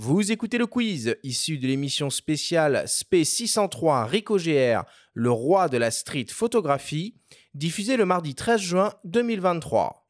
Vous 0.00 0.30
écoutez 0.30 0.58
le 0.58 0.68
quiz 0.68 1.16
issu 1.24 1.58
de 1.58 1.66
l'émission 1.66 2.08
spéciale 2.08 2.84
SP 2.86 3.24
603 3.24 4.04
Rico 4.04 4.36
GR, 4.36 4.84
le 5.12 5.32
roi 5.32 5.68
de 5.68 5.76
la 5.76 5.90
street 5.90 6.26
photographie, 6.30 7.16
diffusée 7.52 7.96
le 7.96 8.04
mardi 8.04 8.36
13 8.36 8.60
juin 8.60 8.94
2023. 9.02 10.06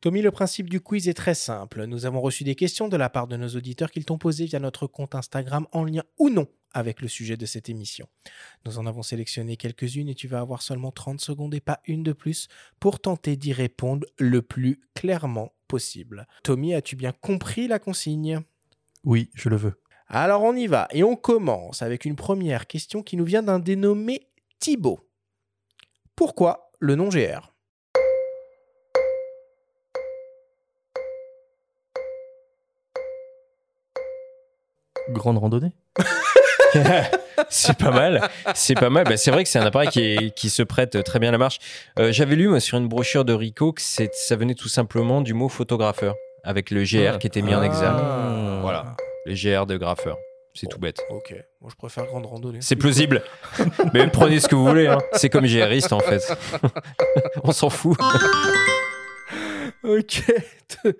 Tommy, 0.00 0.22
le 0.22 0.30
principe 0.30 0.70
du 0.70 0.80
quiz 0.80 1.08
est 1.08 1.14
très 1.14 1.34
simple. 1.34 1.86
Nous 1.86 2.06
avons 2.06 2.20
reçu 2.20 2.44
des 2.44 2.54
questions 2.54 2.86
de 2.86 2.96
la 2.96 3.10
part 3.10 3.26
de 3.26 3.36
nos 3.36 3.48
auditeurs 3.48 3.90
qu'ils 3.90 4.04
t'ont 4.04 4.18
posées 4.18 4.44
via 4.44 4.60
notre 4.60 4.86
compte 4.86 5.16
Instagram 5.16 5.66
en 5.72 5.82
lien 5.82 6.04
ou 6.20 6.30
non 6.30 6.46
avec 6.76 7.00
le 7.00 7.08
sujet 7.08 7.38
de 7.38 7.46
cette 7.46 7.70
émission. 7.70 8.06
Nous 8.66 8.78
en 8.78 8.84
avons 8.84 9.02
sélectionné 9.02 9.56
quelques-unes 9.56 10.10
et 10.10 10.14
tu 10.14 10.28
vas 10.28 10.40
avoir 10.40 10.60
seulement 10.60 10.92
30 10.92 11.22
secondes 11.22 11.54
et 11.54 11.60
pas 11.60 11.80
une 11.86 12.02
de 12.02 12.12
plus 12.12 12.48
pour 12.80 13.00
tenter 13.00 13.36
d'y 13.36 13.54
répondre 13.54 14.06
le 14.18 14.42
plus 14.42 14.82
clairement 14.94 15.54
possible. 15.68 16.26
Tommy, 16.42 16.74
as-tu 16.74 16.94
bien 16.94 17.12
compris 17.12 17.66
la 17.66 17.78
consigne? 17.78 18.40
Oui, 19.04 19.30
je 19.32 19.48
le 19.48 19.56
veux. 19.56 19.80
Alors 20.06 20.42
on 20.42 20.54
y 20.54 20.66
va 20.66 20.86
et 20.90 21.02
on 21.02 21.16
commence 21.16 21.80
avec 21.80 22.04
une 22.04 22.14
première 22.14 22.66
question 22.66 23.02
qui 23.02 23.16
nous 23.16 23.24
vient 23.24 23.42
d'un 23.42 23.58
dénommé 23.58 24.28
Thibaut. 24.58 25.00
Pourquoi 26.14 26.70
le 26.78 26.94
nom 26.94 27.08
GR 27.08 27.52
Grande 35.08 35.38
randonnée? 35.38 35.72
c'est 37.48 37.76
pas 37.76 37.90
mal. 37.90 38.28
C'est 38.54 38.74
pas 38.74 38.90
mal. 38.90 39.04
Bah, 39.04 39.16
c'est 39.16 39.30
vrai 39.30 39.44
que 39.44 39.48
c'est 39.50 39.58
un 39.58 39.66
appareil 39.66 39.88
qui, 39.88 40.32
qui, 40.34 40.50
se 40.50 40.62
prête 40.62 41.02
très 41.04 41.18
bien 41.18 41.30
à 41.30 41.32
la 41.32 41.38
marche. 41.38 41.58
Euh, 41.98 42.12
j'avais 42.12 42.36
lu 42.36 42.48
moi, 42.48 42.60
sur 42.60 42.78
une 42.78 42.88
brochure 42.88 43.24
de 43.24 43.32
Rico 43.32 43.72
que 43.72 43.82
ça 43.82 44.36
venait 44.36 44.54
tout 44.54 44.68
simplement 44.68 45.20
du 45.20 45.34
mot 45.34 45.48
photographeur, 45.48 46.14
avec 46.44 46.70
le 46.70 46.82
GR 46.82 47.18
qui 47.18 47.26
était 47.26 47.42
mis 47.42 47.54
en 47.54 47.62
exergue. 47.62 48.00
Ah. 48.00 48.58
Voilà, 48.62 48.96
le 49.26 49.34
GR 49.34 49.66
de 49.66 49.76
graffeur. 49.76 50.16
C'est 50.58 50.68
tout 50.68 50.78
bête. 50.78 51.02
Ok, 51.10 51.34
moi 51.60 51.70
je 51.70 51.76
préfère 51.76 52.06
grande 52.06 52.24
randonnée. 52.24 52.60
C'est 52.62 52.76
plausible. 52.76 53.22
Mais 53.92 54.06
prenez 54.06 54.40
ce 54.40 54.48
que 54.48 54.54
vous 54.54 54.66
voulez. 54.66 54.86
hein. 54.86 54.96
C'est 55.12 55.28
comme 55.28 55.44
GRiste 55.44 55.92
en 55.92 56.00
fait. 56.00 56.22
On 57.44 57.52
s'en 57.52 57.68
fout. 57.68 57.98
Ok. 59.86 60.22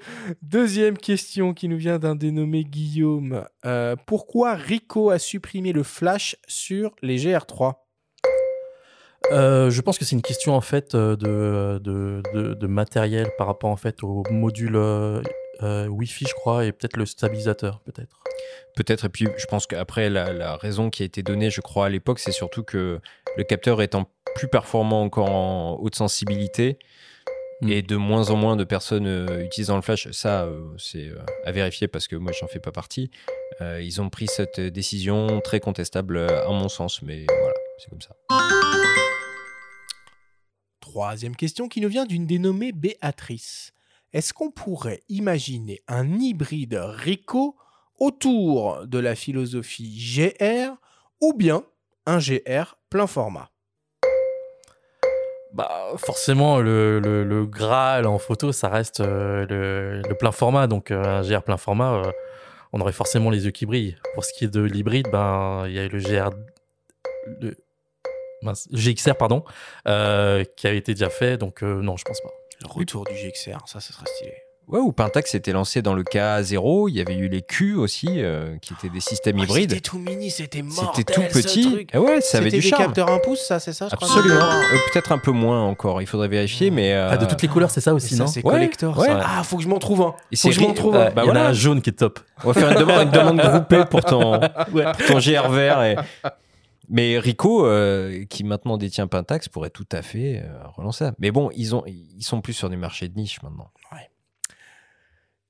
Deuxième 0.42 0.96
question 0.96 1.54
qui 1.54 1.68
nous 1.68 1.76
vient 1.76 1.98
d'un 1.98 2.14
dénommé 2.14 2.62
Guillaume. 2.64 3.44
Euh, 3.64 3.96
pourquoi 4.06 4.54
Rico 4.54 5.10
a 5.10 5.18
supprimé 5.18 5.72
le 5.72 5.82
flash 5.82 6.36
sur 6.46 6.94
les 7.02 7.16
GR3 7.18 7.74
Euh, 9.32 9.70
je 9.70 9.80
pense 9.80 9.98
que 9.98 10.04
c'est 10.04 10.14
une 10.14 10.22
question 10.22 10.54
en 10.54 10.60
fait 10.60 10.94
euh, 10.94 11.16
de, 11.16 11.80
de, 11.82 12.22
de- 12.32 12.54
de 12.54 12.66
matériel 12.68 13.28
par 13.38 13.48
rapport 13.48 13.70
en 13.70 13.76
fait 13.76 14.04
au 14.04 14.22
module 14.30 14.76
euh, 14.76 15.20
Wi-Fi, 15.62 16.26
je 16.28 16.34
crois, 16.34 16.64
et 16.64 16.70
peut-être 16.70 16.96
le 16.96 17.06
stabilisateur, 17.06 17.80
peut-être. 17.80 18.22
Peut-être. 18.76 19.06
Et 19.06 19.08
puis 19.08 19.26
je 19.36 19.46
pense 19.46 19.66
qu'après 19.66 20.10
la, 20.10 20.32
la 20.32 20.56
raison 20.56 20.90
qui 20.90 21.02
a 21.02 21.06
été 21.06 21.22
donnée, 21.24 21.50
je 21.50 21.60
crois 21.60 21.86
à 21.86 21.88
l'époque, 21.88 22.20
c'est 22.20 22.30
surtout 22.30 22.62
que 22.62 23.00
le 23.36 23.42
capteur 23.44 23.82
étant 23.82 24.08
plus 24.36 24.48
performant 24.48 25.02
encore 25.02 25.30
en 25.30 25.76
haute 25.80 25.94
sensibilité. 25.96 26.78
Mm. 27.62 27.68
Et 27.70 27.82
de 27.82 27.96
moins 27.96 28.30
en 28.30 28.36
moins 28.36 28.56
de 28.56 28.64
personnes 28.64 29.06
euh, 29.06 29.44
utilisant 29.44 29.76
le 29.76 29.82
flash, 29.82 30.10
ça 30.10 30.44
euh, 30.44 30.74
c'est 30.78 31.08
euh, 31.08 31.18
à 31.44 31.52
vérifier 31.52 31.88
parce 31.88 32.06
que 32.06 32.16
moi 32.16 32.32
j'en 32.32 32.46
fais 32.46 32.60
pas 32.60 32.72
partie. 32.72 33.10
Euh, 33.60 33.80
ils 33.82 34.00
ont 34.00 34.10
pris 34.10 34.26
cette 34.26 34.60
décision 34.60 35.40
très 35.40 35.60
contestable 35.60 36.18
à 36.18 36.48
mon 36.48 36.68
sens, 36.68 37.00
mais 37.02 37.24
voilà, 37.28 37.54
c'est 37.78 37.88
comme 37.88 38.02
ça. 38.02 38.14
Troisième 40.80 41.36
question 41.36 41.68
qui 41.68 41.80
nous 41.80 41.88
vient 41.88 42.04
d'une 42.06 42.26
dénommée 42.26 42.72
Béatrice. 42.72 43.72
Est-ce 44.12 44.32
qu'on 44.32 44.50
pourrait 44.50 45.02
imaginer 45.08 45.82
un 45.88 46.18
hybride 46.20 46.74
Rico 46.74 47.56
autour 47.98 48.86
de 48.86 48.98
la 48.98 49.14
philosophie 49.14 49.98
GR 49.98 50.74
ou 51.20 51.32
bien 51.32 51.64
un 52.06 52.18
GR 52.18 52.76
plein 52.88 53.06
format? 53.06 53.50
Bah, 55.52 55.92
forcément, 55.96 56.58
le, 56.60 57.00
le, 57.00 58.06
en 58.06 58.18
photo, 58.18 58.52
ça 58.52 58.68
reste 58.68 59.00
euh, 59.00 59.46
le, 59.48 60.02
le 60.06 60.14
plein 60.14 60.32
format. 60.32 60.66
Donc, 60.66 60.90
euh, 60.90 61.02
un 61.02 61.22
GR 61.22 61.42
plein 61.42 61.56
format, 61.56 61.94
euh, 61.94 62.10
on 62.72 62.80
aurait 62.80 62.92
forcément 62.92 63.30
les 63.30 63.44
yeux 63.44 63.52
qui 63.52 63.66
brillent. 63.66 63.96
Pour 64.14 64.24
ce 64.24 64.32
qui 64.32 64.44
est 64.44 64.52
de 64.52 64.60
l'hybride, 64.62 65.08
ben, 65.10 65.64
il 65.66 65.72
y 65.72 65.78
a 65.78 65.88
le 65.88 65.98
GR. 65.98 66.30
Le, 67.40 67.56
GXR, 68.72 69.16
pardon, 69.16 69.42
qui 69.84 70.66
a 70.66 70.72
été 70.72 70.94
déjà 70.94 71.10
fait. 71.10 71.36
Donc, 71.38 71.62
non, 71.62 71.96
je 71.96 72.04
pense 72.04 72.20
pas. 72.20 72.30
Le 72.62 72.68
retour 72.68 73.04
du 73.04 73.14
GXR, 73.14 73.66
ça, 73.66 73.80
ça 73.80 73.92
serait 73.92 74.06
stylé. 74.06 74.45
Ouais, 74.68 74.80
ou 74.80 74.90
Pentax 74.90 75.30
s'était 75.30 75.52
lancé 75.52 75.80
dans 75.80 75.94
le 75.94 76.02
K0, 76.02 76.88
il 76.88 76.96
y 76.96 77.00
avait 77.00 77.14
eu 77.16 77.28
les 77.28 77.42
Q 77.42 77.74
aussi, 77.76 78.08
euh, 78.16 78.56
qui 78.58 78.72
étaient 78.72 78.88
des 78.88 78.98
systèmes 79.00 79.36
Ah, 79.38 79.44
hybrides. 79.44 79.70
C'était 79.70 79.80
tout 79.80 79.98
mini, 79.98 80.28
c'était 80.28 80.62
mortel. 80.62 80.88
C'était 80.96 81.12
tout 81.12 81.20
ce 81.30 81.42
petit. 81.42 81.70
truc. 81.70 81.90
Ah 81.92 82.00
ouais, 82.00 82.20
ça 82.20 82.38
avait 82.38 82.46
C'était 82.50 82.56
du 82.56 82.62
des 82.64 82.68
charme. 82.70 82.82
capteurs 82.86 83.10
1 83.10 83.18
pouce, 83.20 83.40
ça, 83.46 83.60
c'est 83.60 83.72
ça 83.72 83.86
je 83.88 83.94
Absolument. 83.94 84.34
Euh, 84.34 84.76
Peut-être 84.92 85.12
un 85.12 85.18
peu 85.18 85.30
moins 85.30 85.62
encore, 85.62 86.02
il 86.02 86.06
faudrait 86.08 86.26
vérifier, 86.26 86.72
mais. 86.72 86.94
euh, 86.94 87.10
Ah, 87.12 87.16
de 87.16 87.26
toutes 87.26 87.42
les 87.42 87.48
couleurs, 87.48 87.70
c'est 87.70 87.80
ça 87.80 87.94
aussi, 87.94 88.16
ça, 88.16 88.24
non 88.24 88.26
c'est 88.26 88.44
Ouais, 88.44 88.54
collector. 88.54 88.98
ouais. 88.98 89.06
ça. 89.06 89.20
Ah, 89.24 89.44
faut 89.44 89.56
que 89.56 89.62
je 89.62 89.68
m'en 89.68 89.78
trouve 89.78 90.02
un. 90.02 90.14
et 90.32 90.36
Faut 90.36 90.48
que 90.48 90.54
je 90.54 90.60
m'en 90.60 90.74
trouve 90.74 90.96
euh, 90.96 91.08
un. 91.08 91.10
bah 91.12 91.22
Il 91.24 91.28
y 91.28 91.30
en 91.30 91.36
a 91.36 91.42
un 91.42 91.52
jaune 91.52 91.80
qui 91.80 91.90
est 91.90 91.92
top. 91.92 92.18
on 92.42 92.50
va 92.50 92.60
faire 92.60 92.72
une 92.72 92.78
demande, 92.80 93.02
une 93.02 93.10
demande 93.12 93.38
groupée 93.38 93.84
pour 93.88 94.00
ton, 94.04 94.40
pour 94.72 95.06
ton 95.06 95.18
GR 95.20 95.48
vert. 95.48 95.82
et- 95.84 95.96
Mais 96.88 97.18
Rico, 97.18 97.66
euh, 97.66 98.24
qui 98.28 98.44
maintenant 98.44 98.78
détient 98.78 99.06
Pentax, 99.08 99.48
pourrait 99.48 99.70
tout 99.70 99.86
à 99.92 100.02
fait 100.02 100.42
euh, 100.44 100.58
relancer 100.76 101.04
ça. 101.04 101.12
Mais 101.18 101.30
bon, 101.32 101.50
ils, 101.56 101.74
ont, 101.74 101.82
ils 101.86 102.22
sont 102.22 102.40
plus 102.40 102.52
sur 102.52 102.68
du 102.68 102.76
marché 102.76 103.08
de 103.08 103.16
niche 103.18 103.42
maintenant. 103.42 103.70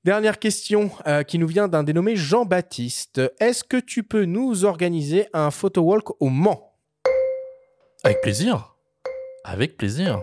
Dernière 0.07 0.39
question 0.39 0.89
euh, 1.05 1.23
qui 1.23 1.37
nous 1.37 1.47
vient 1.47 1.67
d'un 1.67 1.83
dénommé 1.83 2.15
Jean-Baptiste. 2.15 3.19
Est-ce 3.41 3.65
que 3.65 3.75
tu 3.75 4.03
peux 4.03 4.23
nous 4.23 4.63
organiser 4.63 5.27
un 5.33 5.51
photo 5.51 5.81
walk 5.81 6.21
au 6.21 6.29
Mans? 6.29 6.71
Avec 8.05 8.21
plaisir. 8.21 8.77
Avec 9.43 9.75
plaisir. 9.75 10.21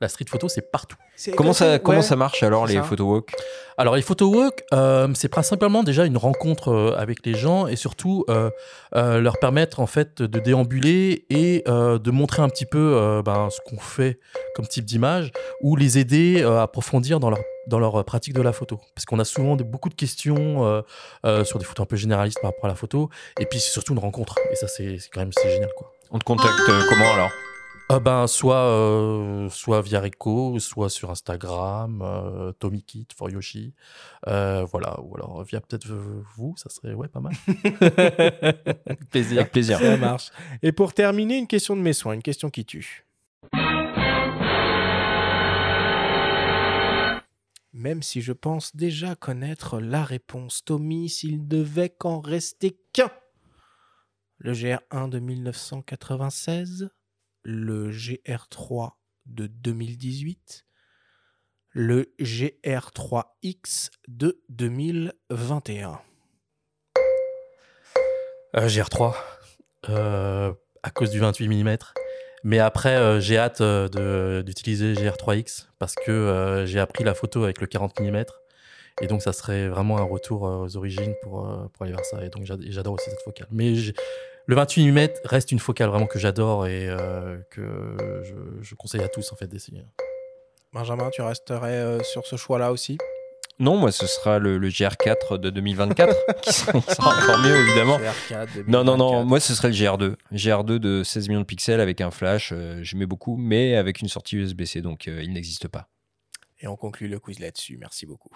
La 0.00 0.08
street 0.08 0.26
photo, 0.28 0.48
c'est 0.48 0.70
partout. 0.72 0.96
Comment 1.36 1.52
ça, 1.52 1.78
comment 1.78 1.98
Ouais. 1.98 2.02
ça 2.04 2.16
marche 2.16 2.42
alors, 2.42 2.66
les 2.66 2.74
ça. 2.74 2.82
photowalks 2.82 3.32
Alors, 3.78 3.94
les 3.94 4.02
photo 4.02 4.26
walk, 4.28 4.64
euh, 4.74 5.06
c'est 5.14 5.28
principalement 5.28 5.82
déjà 5.84 6.04
une 6.04 6.16
rencontre 6.16 6.72
euh, 6.72 6.94
avec 6.98 7.24
les 7.24 7.34
gens 7.34 7.68
et 7.68 7.76
surtout 7.76 8.24
euh, 8.28 8.50
euh, 8.96 9.20
leur 9.20 9.38
permettre 9.38 9.78
en 9.80 9.86
fait 9.86 10.20
de 10.20 10.38
déambuler 10.40 11.24
et 11.30 11.62
euh, 11.68 11.98
de 12.00 12.10
montrer 12.10 12.42
un 12.42 12.48
petit 12.48 12.66
peu 12.66 12.78
euh, 12.96 13.22
ben, 13.22 13.48
ce 13.50 13.60
qu'on 13.64 13.78
fait 13.80 14.18
comme 14.56 14.66
type 14.66 14.84
d'image 14.84 15.30
ou 15.62 15.76
les 15.76 15.96
aider 15.98 16.42
euh, 16.42 16.58
à 16.58 16.62
approfondir 16.62 17.20
dans 17.20 17.30
leur 17.30 17.38
dans 17.68 17.78
leur 17.78 18.04
pratique 18.04 18.34
de 18.34 18.42
la 18.42 18.52
photo 18.52 18.78
parce 18.94 19.06
qu'on 19.06 19.18
a 19.20 19.24
souvent 19.24 19.56
de- 19.56 19.64
beaucoup 19.64 19.88
de 19.88 19.94
questions 19.94 20.66
euh, 20.66 20.82
euh, 21.24 21.44
sur 21.44 21.58
des 21.58 21.64
photos 21.64 21.84
un 21.84 21.86
peu 21.86 21.96
généralistes 21.96 22.38
par 22.42 22.50
rapport 22.50 22.66
à 22.66 22.68
la 22.68 22.74
photo 22.74 23.08
et 23.40 23.46
puis 23.46 23.58
c'est 23.58 23.70
surtout 23.70 23.94
une 23.94 24.00
rencontre 24.00 24.34
et 24.52 24.56
ça 24.56 24.68
c'est 24.68 24.98
quand 25.12 25.20
même 25.20 25.32
c'est 25.32 25.48
génial 25.50 25.70
quoi 25.74 25.92
On 26.10 26.18
te 26.18 26.24
contacte 26.24 26.60
euh, 26.68 26.82
comment 26.90 27.10
alors? 27.14 27.30
Euh, 27.92 28.00
ben, 28.00 28.26
soit, 28.26 28.64
euh, 28.64 29.48
soit 29.50 29.82
via 29.82 30.00
Rico, 30.00 30.58
soit 30.58 30.88
sur 30.88 31.10
Instagram, 31.10 32.00
euh, 32.02 32.52
Tomikit 32.52 33.06
for 33.14 33.28
Yoshi. 33.28 33.74
Euh, 34.26 34.64
voilà, 34.64 34.98
ou 35.02 35.14
alors 35.16 35.42
via 35.44 35.60
peut-être 35.60 35.86
vous, 36.36 36.54
ça 36.56 36.70
serait 36.70 36.94
ouais, 36.94 37.08
pas 37.08 37.20
mal. 37.20 37.34
Plaisir. 39.10 39.40
Avec 39.40 39.52
plaisir. 39.52 39.78
Ça 39.78 39.96
marche. 39.98 40.30
Et 40.62 40.72
pour 40.72 40.94
terminer, 40.94 41.36
une 41.36 41.46
question 41.46 41.76
de 41.76 41.82
mes 41.82 41.92
soins, 41.92 42.14
une 42.14 42.22
question 42.22 42.48
qui 42.48 42.64
tue. 42.64 43.04
Même 47.74 48.02
si 48.02 48.22
je 48.22 48.32
pense 48.32 48.74
déjà 48.74 49.14
connaître 49.14 49.78
la 49.78 50.04
réponse, 50.04 50.64
Tommy, 50.64 51.10
s'il 51.10 51.46
devait 51.46 51.90
qu'en 51.90 52.20
rester 52.20 52.78
qu'un. 52.94 53.10
Le 54.38 54.52
GR1 54.52 55.10
de 55.10 55.18
1996, 55.18 56.88
le 57.44 57.90
GR3 57.90 58.92
de 59.26 59.46
2018, 59.46 60.64
le 61.70 62.14
GR3X 62.20 63.90
de 64.08 64.40
2021. 64.48 66.00
Euh, 68.56 68.68
GR3, 68.68 69.14
euh, 69.88 70.52
à 70.82 70.90
cause 70.90 71.10
du 71.10 71.18
28 71.18 71.48
mm. 71.48 71.76
Mais 72.44 72.58
après, 72.58 72.96
euh, 72.96 73.20
j'ai 73.20 73.38
hâte 73.38 73.62
d'utiliser 73.62 74.94
GR3X 74.94 75.68
parce 75.78 75.94
que 75.94 76.64
j'ai 76.66 76.78
appris 76.80 77.04
la 77.04 77.14
photo 77.14 77.44
avec 77.44 77.60
le 77.60 77.66
40 77.66 78.00
mm. 78.00 78.24
Et 79.00 79.08
donc, 79.08 79.22
ça 79.22 79.32
serait 79.32 79.68
vraiment 79.68 79.98
un 79.98 80.04
retour 80.04 80.42
aux 80.42 80.76
origines 80.76 81.14
pour, 81.22 81.42
pour 81.72 81.82
aller 81.82 81.92
vers 81.92 82.04
ça. 82.04 82.24
Et 82.24 82.28
donc, 82.28 82.44
j'ad- 82.44 82.62
j'adore 82.68 82.94
aussi 82.94 83.10
cette 83.10 83.22
focale. 83.22 83.48
Mais 83.50 83.74
le 84.46 84.54
28 84.56 84.90
mm 84.92 85.08
reste 85.24 85.52
une 85.52 85.58
focale 85.58 85.88
vraiment 85.88 86.06
que 86.06 86.18
j'adore 86.18 86.66
et 86.66 86.88
euh, 86.88 87.38
que 87.50 87.96
je, 88.24 88.34
je 88.62 88.74
conseille 88.74 89.02
à 89.02 89.08
tous 89.08 89.32
en 89.32 89.36
fait 89.36 89.46
d'essayer. 89.46 89.84
Benjamin, 90.72 91.08
tu 91.10 91.22
resterais 91.22 91.72
euh, 91.72 92.02
sur 92.02 92.26
ce 92.26 92.36
choix-là 92.36 92.72
aussi? 92.72 92.98
Non, 93.60 93.76
moi, 93.76 93.92
ce 93.92 94.06
sera 94.08 94.40
le, 94.40 94.58
le 94.58 94.68
GR4 94.68 95.38
de 95.38 95.48
2024, 95.50 96.16
qui 96.42 96.52
sera, 96.52 96.72
qui 96.72 96.94
sera 96.94 97.16
encore 97.16 97.38
mieux, 97.38 97.54
évidemment. 97.56 97.98
GR4 97.98 98.64
Non, 98.66 98.82
non, 98.82 98.96
non, 98.96 99.10
2024. 99.22 99.26
moi, 99.26 99.38
ce 99.40 99.54
serait 99.54 99.68
le 99.68 99.74
GR2. 99.74 100.16
GR2 100.32 100.78
de 100.78 101.02
16 101.04 101.28
millions 101.28 101.40
de 101.40 101.46
pixels 101.46 101.80
avec 101.80 102.00
un 102.00 102.10
flash, 102.10 102.50
euh, 102.52 102.80
j'aimais 102.82 103.06
beaucoup, 103.06 103.36
mais 103.36 103.76
avec 103.76 104.00
une 104.00 104.08
sortie 104.08 104.36
USB-C, 104.36 104.82
donc 104.82 105.06
euh, 105.06 105.22
il 105.22 105.32
n'existe 105.32 105.68
pas. 105.68 105.88
Et 106.58 106.66
on 106.66 106.74
conclut 106.76 107.06
le 107.06 107.20
quiz 107.20 107.38
là-dessus. 107.38 107.76
Merci 107.78 108.06
beaucoup. 108.06 108.30